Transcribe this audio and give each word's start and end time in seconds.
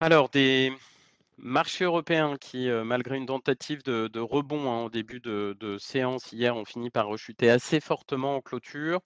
Alors 0.00 0.28
des 0.30 0.72
marchés 1.38 1.84
européens 1.84 2.36
qui, 2.38 2.68
heu, 2.68 2.84
malgré 2.84 3.16
une 3.16 3.26
tentative 3.26 3.82
de 3.84 4.20
rebond, 4.20 4.70
hein, 4.70 4.84
au 4.84 4.90
début 4.90 5.20
de 5.20 5.76
séance 5.78 6.32
hier, 6.32 6.56
ont 6.56 6.64
fini 6.64 6.90
par 6.90 7.06
rechuter 7.08 7.50
assez 7.50 7.80
fortement 7.80 8.36
en 8.36 8.40
clôture. 8.42 9.00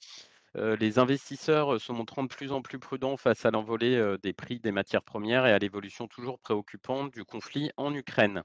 Heu, 0.56 0.74
les 0.76 0.98
investisseurs, 1.00 1.74
heu, 1.74 1.78
se 1.80 1.92
montrant 1.92 2.22
de 2.24 2.28
plus 2.28 2.52
en 2.52 2.62
plus 2.62 2.78
prudents 2.80 3.16
face 3.18 3.46
à 3.46 3.50
l'envolée, 3.52 4.16
des 4.22 4.32
prix 4.34 4.60
des 4.60 4.72
matières 4.72 5.04
premières 5.04 5.46
et 5.46 5.52
à 5.52 5.58
l'évolution 5.60 6.08
toujours 6.08 6.38
préoccupante 6.40 7.12
du 7.12 7.24
conflit 7.24 7.70
en 7.78 7.94
Ukraine. 7.94 8.42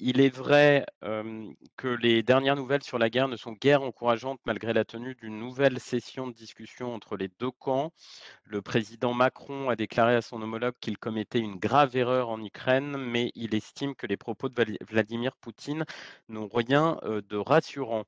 Il 0.00 0.20
est 0.20 0.34
vrai, 0.34 0.86
que 1.02 1.88
les 1.88 2.22
dernières 2.22 2.56
nouvelles 2.56 2.82
sur 2.82 2.98
la 2.98 3.10
guerre 3.10 3.28
ne 3.28 3.36
sont 3.36 3.52
guère 3.52 3.82
encourageantes 3.82 4.40
malgré 4.46 4.72
la 4.72 4.84
tenue 4.84 5.14
d'une 5.14 5.38
nouvelle 5.38 5.78
session 5.78 6.26
de 6.26 6.32
discussion 6.32 6.94
entre 6.94 7.16
les 7.16 7.28
2 7.38 7.50
camps. 7.50 7.92
Le 8.44 8.62
président 8.62 9.12
Macron 9.12 9.68
a 9.68 9.76
déclaré 9.76 10.14
à 10.14 10.22
son 10.22 10.40
homologue 10.40 10.74
qu'il 10.80 10.96
commettait 10.96 11.40
une 11.40 11.56
grave 11.56 11.96
erreur 11.96 12.30
en 12.30 12.42
Ukraine, 12.42 12.96
mais 12.96 13.30
il 13.34 13.54
estime 13.54 13.94
que 13.94 14.06
les 14.06 14.16
propos 14.16 14.48
de 14.48 14.78
Vladimir 14.88 15.36
Poutine 15.36 15.84
n'ont 16.30 16.48
rien, 16.48 16.98
de 17.04 17.36
rassurant. 17.36 18.04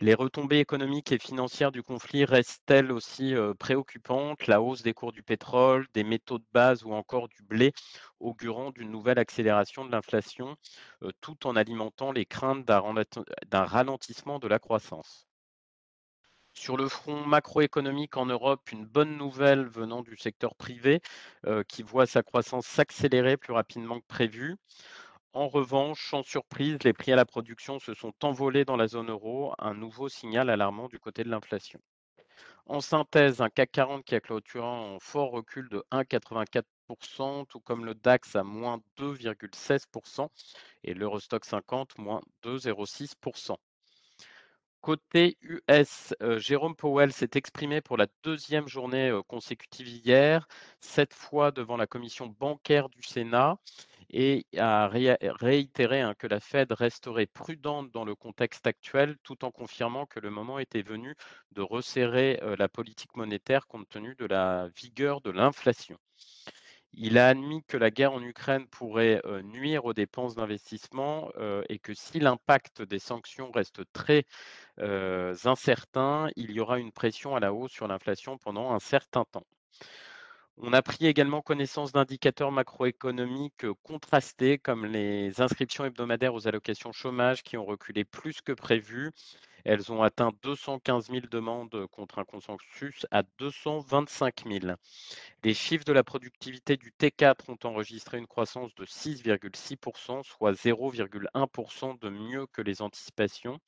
Les 0.00 0.14
retombées 0.14 0.58
économiques 0.58 1.12
et 1.12 1.20
financières 1.20 1.70
du 1.70 1.84
conflit 1.84 2.24
restent-elles 2.24 2.90
aussi 2.90 3.32
préoccupantes? 3.60 4.48
La 4.48 4.60
hausse 4.60 4.82
des 4.82 4.92
cours 4.92 5.12
du 5.12 5.22
pétrole, 5.22 5.86
des 5.94 6.02
métaux 6.02 6.38
de 6.38 6.46
base 6.52 6.84
ou 6.84 6.92
encore 6.92 7.28
du 7.28 7.42
blé 7.42 7.72
augurant 8.24 8.70
d'une 8.70 8.90
nouvelle 8.90 9.18
accélération 9.18 9.84
de 9.84 9.92
l'inflation, 9.92 10.56
euh, 11.02 11.10
tout 11.20 11.46
en 11.46 11.56
alimentant 11.56 12.10
les 12.10 12.26
craintes 12.26 12.64
d'un 12.64 13.64
ralentissement 13.64 14.38
de 14.38 14.48
la 14.48 14.58
croissance. 14.58 15.26
Sur 16.54 16.76
le 16.76 16.88
front 16.88 17.26
macroéconomique 17.26 18.16
en 18.16 18.26
Europe, 18.26 18.70
une 18.70 18.86
bonne 18.86 19.16
nouvelle 19.16 19.66
venant 19.66 20.02
du 20.02 20.16
secteur 20.16 20.54
privé 20.54 21.00
euh, 21.46 21.64
qui 21.64 21.82
voit 21.82 22.06
sa 22.06 22.22
croissance 22.22 22.66
s'accélérer 22.66 23.36
plus 23.36 23.52
rapidement 23.52 24.00
que 24.00 24.06
prévu. 24.06 24.56
En 25.32 25.48
revanche, 25.48 26.10
sans 26.10 26.22
surprise, 26.22 26.78
les 26.84 26.92
prix 26.92 27.12
à 27.12 27.16
la 27.16 27.24
production 27.24 27.80
se 27.80 27.92
sont 27.92 28.14
envolés 28.22 28.64
dans 28.64 28.76
la 28.76 28.86
zone 28.86 29.10
euro, 29.10 29.52
un 29.58 29.74
nouveau 29.74 30.08
signal 30.08 30.48
alarmant 30.48 30.86
du 30.88 31.00
côté 31.00 31.24
de 31.24 31.28
l'inflation. 31.28 31.80
En 32.66 32.80
synthèse, 32.80 33.40
un 33.40 33.50
CAC 33.50 33.72
40 33.72 34.04
qui 34.04 34.14
a 34.14 34.20
clôturé 34.20 34.64
en 34.64 34.98
fort 35.00 35.32
recul 35.32 35.68
de 35.68 35.84
1,84%, 35.90 36.62
tout 37.48 37.60
comme 37.60 37.84
le 37.84 37.94
DAX 37.94 38.36
à 38.36 38.42
moins 38.42 38.80
2,16% 38.98 40.28
et 40.84 40.94
l'Eurostock 40.94 41.44
50 41.44 41.98
moins 41.98 42.20
2,06%. 42.42 43.56
Côté 44.80 45.38
US, 45.40 46.14
euh, 46.22 46.38
Jérôme 46.38 46.76
Powell 46.76 47.10
s'est 47.10 47.30
exprimé 47.36 47.80
pour 47.80 47.96
la 47.96 48.06
deuxième 48.22 48.68
journée 48.68 49.08
euh, 49.08 49.22
consécutive 49.22 49.88
hier, 49.88 50.46
cette 50.78 51.14
fois 51.14 51.52
devant 51.52 51.78
la 51.78 51.86
commission 51.86 52.26
bancaire 52.26 52.90
du 52.90 53.02
Sénat 53.02 53.56
et 54.10 54.46
a 54.58 54.88
réitéré 54.88 56.02
hein, 56.02 56.14
que 56.18 56.26
la 56.26 56.38
Fed 56.38 56.70
resterait 56.72 57.24
prudente 57.26 57.90
dans 57.92 58.04
le 58.04 58.14
contexte 58.14 58.66
actuel, 58.66 59.16
tout 59.22 59.44
en 59.46 59.50
confirmant 59.50 60.04
que 60.04 60.20
le 60.20 60.30
moment 60.30 60.58
était 60.58 60.82
venu 60.82 61.14
de 61.52 61.62
resserrer 61.62 62.38
euh, 62.42 62.54
la 62.58 62.68
politique 62.68 63.16
monétaire 63.16 63.66
compte 63.66 63.88
tenu 63.88 64.14
de 64.16 64.26
la 64.26 64.68
vigueur 64.76 65.22
de 65.22 65.30
l'inflation. 65.30 65.96
Il 66.96 67.18
a 67.18 67.28
admis 67.28 67.62
que 67.64 67.76
la 67.76 67.90
guerre 67.90 68.12
en 68.12 68.22
Ukraine 68.22 68.66
pourrait 68.68 69.20
nuire 69.42 69.84
aux 69.84 69.92
dépenses 69.94 70.34
d'investissement 70.34 71.30
et 71.68 71.78
que 71.78 71.92
si 71.94 72.20
l'impact 72.20 72.82
des 72.82 72.98
sanctions 72.98 73.50
reste 73.50 73.82
très 73.92 74.24
incertain, 74.78 76.28
il 76.36 76.52
y 76.52 76.60
aura 76.60 76.78
une 76.78 76.92
pression 76.92 77.36
à 77.36 77.40
la 77.40 77.52
hausse 77.52 77.72
sur 77.72 77.88
l'inflation 77.88 78.38
pendant 78.38 78.72
un 78.72 78.80
certain 78.80 79.24
temps. 79.24 79.46
On 80.58 80.72
a 80.72 80.82
pris 80.82 81.06
également 81.06 81.42
connaissance 81.42 81.90
d'indicateurs 81.90 82.52
macroéconomiques 82.52 83.66
contrastés, 83.82 84.56
comme 84.56 84.86
les 84.86 85.40
inscriptions 85.40 85.84
hebdomadaires 85.84 86.32
aux 86.32 86.46
allocations 86.46 86.92
chômage 86.92 87.42
qui 87.42 87.56
ont 87.56 87.64
reculé 87.64 88.04
plus 88.04 88.40
que 88.40 88.52
prévu. 88.52 89.10
Elles 89.64 89.90
ont 89.90 90.02
atteint 90.02 90.30
215 90.42 91.08
000 91.08 91.26
demandes 91.30 91.86
contre 91.88 92.20
un 92.20 92.24
consensus 92.24 93.04
à 93.10 93.24
225 93.38 94.44
000. 94.46 94.74
Les 95.42 95.54
chiffres 95.54 95.84
de 95.84 95.92
la 95.92 96.04
productivité 96.04 96.76
du 96.76 96.92
T4 96.92 97.50
ont 97.50 97.58
enregistré 97.64 98.18
une 98.18 98.26
croissance 98.26 98.74
de 98.76 98.84
6,6%, 98.84 100.22
soit 100.22 100.52
0,1% 100.52 101.98
de 101.98 102.08
mieux 102.10 102.46
que 102.46 102.62
les 102.62 102.80
anticipations. 102.80 103.58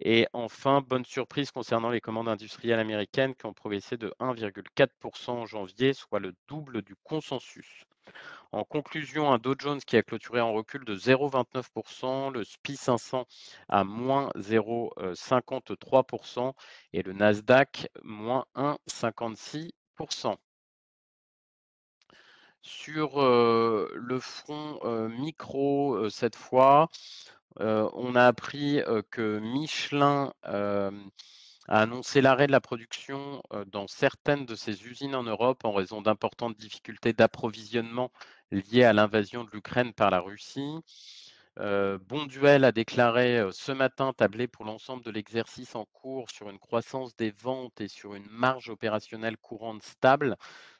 Et 0.00 0.26
enfin, 0.32 0.80
bonne 0.80 1.04
surprise 1.04 1.50
concernant 1.50 1.90
les 1.90 2.00
commandes 2.00 2.28
industrielles 2.28 2.80
américaines 2.80 3.34
qui 3.34 3.46
ont 3.46 3.52
progressé 3.52 3.96
de 3.96 4.12
1,4% 4.18 5.30
en 5.30 5.46
janvier, 5.46 5.92
soit 5.92 6.20
le 6.20 6.34
double 6.48 6.82
du 6.82 6.96
consensus. 7.04 7.84
En 8.52 8.64
conclusion, 8.64 9.32
un 9.32 9.38
Dow 9.38 9.54
Jones 9.58 9.80
qui 9.80 9.96
a 9.96 10.02
clôturé 10.02 10.40
en 10.40 10.52
recul 10.52 10.84
de 10.84 10.96
0,29%, 10.96 12.32
le 12.32 12.44
SPI 12.44 12.76
500 12.76 13.26
à 13.68 13.84
moins 13.84 14.30
0,53% 14.36 16.54
et 16.92 17.02
le 17.02 17.12
Nasdaq 17.12 17.88
moins 18.02 18.44
1,56%. 18.56 20.36
Sur 22.62 23.22
euh, 23.22 23.90
le 23.94 24.20
front 24.20 24.78
euh, 24.84 25.08
micro, 25.08 25.94
euh, 25.94 26.10
cette 26.10 26.36
fois, 26.36 26.88
on 27.58 28.14
a 28.14 28.26
appris 28.26 28.80
que 29.10 29.38
Michelin 29.40 30.32
a 30.42 30.90
annoncé 31.68 32.20
l'arrêt 32.20 32.46
de 32.46 32.52
la 32.52 32.60
production 32.60 33.42
dans 33.66 33.86
certaines 33.86 34.46
de 34.46 34.54
ses 34.54 34.84
usines 34.86 35.14
en 35.14 35.22
Europe 35.24 35.64
en 35.64 35.72
raison 35.72 36.02
d'importantes 36.02 36.56
difficultés 36.56 37.12
d'approvisionnement 37.12 38.10
liées 38.50 38.84
à 38.84 38.92
l'invasion 38.92 39.44
de 39.44 39.50
l'Ukraine 39.52 39.92
par 39.92 40.10
la 40.10 40.20
Russie. 40.20 40.78
Bonduel 41.56 42.64
a 42.64 42.72
déclaré 42.72 43.46
ce 43.52 43.72
matin 43.72 44.12
tabler 44.12 44.48
pour 44.48 44.64
l'ensemble 44.64 45.04
de 45.04 45.10
l'exercice 45.10 45.74
en 45.74 45.84
cours 45.92 46.30
sur 46.30 46.48
une 46.48 46.58
croissance 46.58 47.14
des 47.16 47.32
ventes 47.32 47.80
et 47.80 47.88
sur 47.88 48.14
une 48.14 48.28
marge 48.30 48.70
opérationnelle 48.70 49.36
courante 49.36 49.82
stable, 49.82 50.36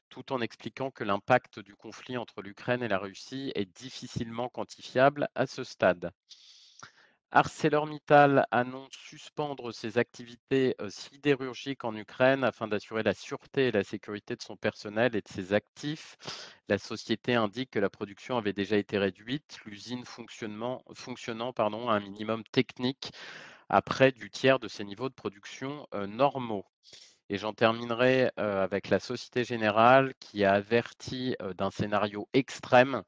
tout 0.09 0.33
en 0.33 0.41
expliquant 0.41 0.91
que 0.91 1.05
l'impact 1.05 1.61
du 1.61 1.75
conflit 1.77 2.17
entre 2.17 2.43
l'Ukraine 2.43 2.83
et 2.83 2.89
la 2.89 2.99
Russie 2.99 3.53
est 3.55 3.67
difficilement 3.77 4.49
quantifiable 4.49 5.29
à 5.35 5.47
ce 5.47 5.63
stade. 5.65 6.13
ArcelorMittal 7.33 8.47
annonce 8.51 8.93
suspendre 8.93 9.73
ses 9.73 9.99
activités 9.99 10.75
sidérurgiques 10.89 11.85
en 11.85 11.95
Ukraine 11.95 12.43
afin 12.43 12.67
d'assurer 12.67 13.05
la 13.05 13.15
sûreté 13.15 13.69
et 13.69 13.73
la 13.73 13.85
sécurité 13.85 14.35
de 14.35 14.43
son 14.43 14.57
personnel 14.57 15.15
et 15.15 15.21
de 15.21 15.29
ses 15.29 15.53
actifs. 15.53 16.17
La 16.69 16.79
société 16.79 17.35
indique 17.35 17.71
que 17.71 17.79
la 17.79 17.89
production 17.89 18.37
avait 18.37 18.53
déjà 18.53 18.77
été 18.77 18.99
réduite, 18.99 19.59
l'usine 19.65 20.05
fonctionnant 20.05 21.53
pardon, 21.55 21.89
à 21.89 21.95
un 21.95 22.01
minimum 22.01 22.43
technique 22.51 23.13
à 23.69 23.81
près 23.81 24.11
du 24.11 24.31
tiers 24.31 24.59
de 24.59 24.67
ses 24.67 24.85
niveaux 24.85 25.09
de 25.09 25.15
production 25.15 25.87
normaux. 25.93 26.67
Et 27.33 27.39
j'en 27.39 27.53
terminerai 27.53 28.33
avec 28.37 28.89
la 28.89 28.99
Société 28.99 29.45
Générale 29.45 30.15
qui 30.19 30.45
a 30.45 30.55
averti 30.55 31.37
d'un 31.57 31.71
scénario 31.71 32.29
extrême 32.33 33.05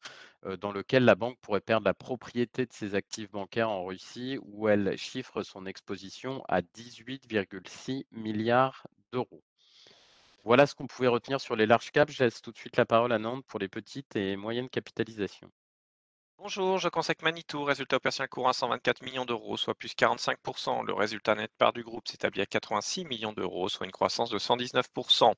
dans 0.60 0.70
lequel 0.70 1.04
la 1.04 1.16
banque 1.16 1.38
pourrait 1.40 1.60
perdre 1.60 1.86
la 1.86 1.92
propriété 1.92 2.64
de 2.64 2.72
ses 2.72 2.94
actifs 2.94 3.32
bancaires 3.32 3.68
en 3.68 3.84
Russie, 3.84 4.38
où 4.42 4.68
elle 4.68 4.96
chiffre 4.96 5.42
son 5.42 5.66
exposition 5.66 6.44
à 6.48 6.62
18,6 6.62 8.04
milliards 8.12 8.86
d'euros. 9.10 9.42
Voilà 10.44 10.66
ce 10.66 10.76
qu'on 10.76 10.86
pouvait 10.86 11.08
retenir 11.08 11.40
sur 11.40 11.56
les 11.56 11.66
larges 11.66 11.90
caps. 11.90 12.12
Je 12.12 12.22
laisse 12.22 12.40
tout 12.42 12.52
de 12.52 12.58
suite 12.58 12.76
la 12.76 12.86
parole 12.86 13.12
à 13.12 13.18
Nantes 13.18 13.44
pour 13.48 13.58
les 13.58 13.68
petites 13.68 14.14
et 14.14 14.36
moyennes 14.36 14.68
capitalisations. 14.68 15.50
Bonjour, 16.38 16.78
je 16.78 16.88
conseille 16.88 17.14
Manitou, 17.22 17.62
résultat 17.62 17.96
opérationnel 17.96 18.28
courant 18.28 18.52
124 18.52 19.02
millions 19.02 19.24
d'euros, 19.24 19.56
soit 19.56 19.74
plus 19.74 19.94
45%. 19.94 20.84
Le 20.84 20.92
résultat 20.92 21.36
net 21.36 21.52
part 21.56 21.72
du 21.72 21.84
groupe 21.84 22.08
s'établit 22.08 22.40
à 22.40 22.46
86 22.46 23.04
millions 23.04 23.32
d'euros, 23.32 23.68
soit 23.68 23.86
une 23.86 23.92
croissance 23.92 24.28
de 24.28 24.38
119% 24.38 25.32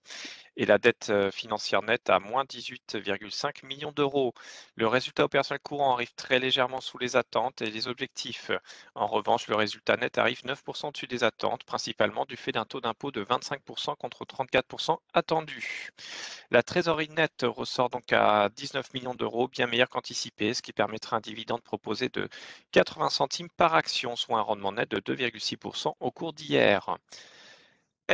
et 0.56 0.66
la 0.66 0.78
dette 0.78 1.10
euh, 1.10 1.30
financière 1.30 1.82
nette 1.82 2.08
à 2.10 2.20
moins 2.20 2.44
18,5 2.44 3.66
millions 3.66 3.92
d'euros. 3.92 4.32
Le 4.76 4.86
résultat 4.86 5.24
opérationnel 5.24 5.60
courant 5.62 5.92
arrive 5.92 6.14
très 6.14 6.38
légèrement 6.38 6.80
sous 6.80 6.96
les 6.98 7.16
attentes 7.16 7.60
et 7.60 7.70
les 7.70 7.88
objectifs. 7.88 8.50
En 8.94 9.06
revanche, 9.06 9.48
le 9.48 9.56
résultat 9.56 9.96
net 9.96 10.16
arrive 10.18 10.42
9% 10.44 10.88
au-dessus 10.88 11.06
des 11.06 11.24
attentes, 11.24 11.64
principalement 11.64 12.24
du 12.24 12.36
fait 12.36 12.52
d'un 12.52 12.64
taux 12.64 12.80
d'impôt 12.80 13.10
de 13.10 13.22
25% 13.24 13.96
contre 13.96 14.24
34% 14.24 14.96
attendu. 15.12 15.90
La 16.50 16.62
trésorerie 16.62 17.10
nette 17.10 17.44
ressort 17.46 17.90
donc 17.90 18.12
à 18.12 18.48
19 18.50 18.94
millions 18.94 19.14
d'euros, 19.14 19.48
bien 19.48 19.66
meilleur 19.66 19.88
qu'anticipé, 19.88 20.54
ce 20.54 20.62
qui 20.62 20.72
permettra 20.84 21.16
un 21.16 21.20
dividende 21.20 21.62
proposé 21.62 22.10
de 22.10 22.28
80 22.72 23.08
centimes 23.08 23.48
par 23.56 23.74
action, 23.74 24.16
soit 24.16 24.38
un 24.38 24.42
rendement 24.42 24.72
net 24.72 24.90
de 24.90 24.98
2,6% 24.98 25.94
au 25.98 26.10
cours 26.10 26.34
d'hier. 26.34 26.98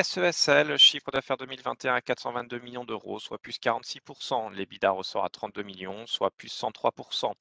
SESL, 0.01 0.79
chiffre 0.79 1.11
d'affaires 1.11 1.37
2021 1.37 1.95
à 1.97 2.01
422 2.01 2.61
millions 2.61 2.85
d'euros, 2.85 3.19
soit 3.19 3.39
plus 3.39 3.59
46%. 3.59 4.53
L'EBITDA 4.53 4.93
ressort 4.93 5.25
à 5.25 5.29
32 5.31 5.65
millions, 5.65 6.07
soit 6.07 6.31
plus 6.31 6.49
103%. 6.49 7.33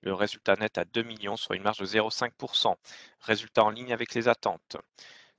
Le 0.00 0.14
résultat 0.14 0.56
net 0.56 0.78
à 0.78 0.86
2 0.86 1.02
millions, 1.02 1.36
soit 1.36 1.56
une 1.56 1.62
marge 1.62 1.80
de 1.80 1.84
0,5%. 1.84 2.74
Résultat 3.20 3.64
en 3.64 3.68
ligne 3.68 3.92
avec 3.92 4.14
les 4.14 4.26
attentes. 4.26 4.78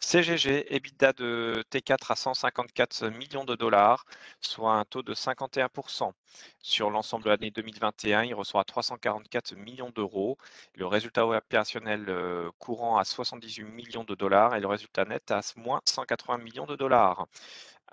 CGG, 0.01 0.65
EBITDA 0.73 1.13
de 1.13 1.63
T4 1.71 2.11
à 2.11 2.15
154 2.15 3.07
millions 3.09 3.43
de 3.43 3.55
dollars, 3.55 4.05
soit 4.39 4.73
un 4.73 4.85
taux 4.85 5.03
de 5.03 5.13
51%. 5.13 6.13
Sur 6.61 6.89
l'ensemble 6.89 7.25
de 7.25 7.29
l'année 7.29 7.51
2021, 7.51 8.23
il 8.23 8.33
reçoit 8.33 8.63
344 8.63 9.55
millions 9.55 9.89
d'euros. 9.89 10.37
Le 10.75 10.87
résultat 10.87 11.27
opérationnel 11.27 12.05
euh, 12.07 12.49
courant 12.59 12.97
à 12.97 13.03
78 13.03 13.63
millions 13.63 14.03
de 14.05 14.15
dollars 14.15 14.55
et 14.55 14.61
le 14.61 14.67
résultat 14.67 15.05
net 15.05 15.31
à 15.31 15.41
moins 15.57 15.81
180 15.85 16.37
millions 16.39 16.65
de 16.65 16.75
dollars. 16.77 17.27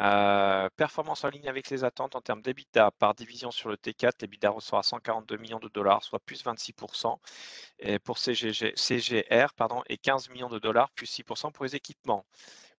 Euh, 0.00 0.68
performance 0.76 1.24
en 1.24 1.28
ligne 1.30 1.48
avec 1.48 1.70
les 1.70 1.84
attentes 1.84 2.16
en 2.16 2.20
termes 2.20 2.42
d'EBITDA 2.42 2.90
par 2.92 3.14
division 3.14 3.50
sur 3.50 3.70
le 3.70 3.76
T4, 3.76 4.12
l'EBITDA 4.20 4.50
ressort 4.50 4.78
à 4.78 4.82
142 4.82 5.38
millions 5.38 5.58
de 5.58 5.68
dollars, 5.68 6.02
soit 6.02 6.20
plus 6.20 6.44
26%, 6.44 7.18
et 7.78 7.98
pour 7.98 8.18
CGG, 8.18 8.74
CGR 8.76 9.54
pardon, 9.56 9.82
et 9.88 9.96
15 9.96 10.28
millions 10.30 10.50
de 10.50 10.58
dollars, 10.58 10.90
plus 10.92 11.06
6% 11.06 11.50
pour 11.52 11.64
les 11.64 11.76
équipements. 11.76 12.26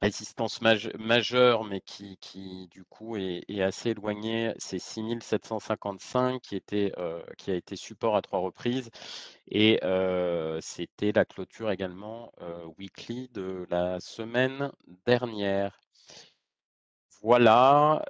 Résistance 0.00 0.60
majeure, 0.62 1.64
mais 1.64 1.80
qui, 1.80 2.68
du 2.70 2.84
coup 2.84 3.16
est, 3.16 3.60
assez 3.60 3.90
éloignée, 3.90 4.54
c'est 4.58 4.78
6755 4.78 6.40
qui, 6.40 6.62
qui 6.62 7.50
a 7.50 7.54
été 7.54 7.74
support 7.74 8.14
à 8.16 8.22
trois 8.22 8.38
reprises. 8.38 8.90
Et 9.48 9.80
c'était 10.60 11.12
la 11.12 11.24
clôture 11.24 11.70
également 11.72 12.32
weekly 12.78 13.28
de 13.34 13.66
la 13.70 13.98
semaine 13.98 14.70
dernière. 15.04 15.80
Voilà, 17.20 18.04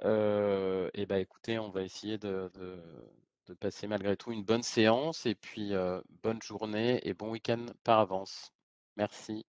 et 0.93 1.05
ben 1.07 1.17
écoutez, 1.17 1.57
on 1.57 1.69
va 1.71 1.81
essayer 1.81 2.19
de 2.19 2.51
de 3.49 3.53
passer 3.55 3.87
malgré 3.87 4.15
tout 4.15 4.31
une 4.31 4.43
bonne 4.43 4.63
séance 4.63 5.25
et 5.25 5.35
puis 5.35 5.73
bonne 6.23 6.41
journée 6.41 7.01
et 7.07 7.13
bon 7.13 7.31
week-end 7.31 7.65
par 7.83 7.99
avance. 7.99 8.53
Merci. 8.95 9.45